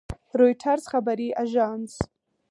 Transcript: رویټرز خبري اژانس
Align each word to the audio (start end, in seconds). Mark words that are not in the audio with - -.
رویټرز 0.39 0.83
خبري 0.91 1.27
اژانس 1.43 1.93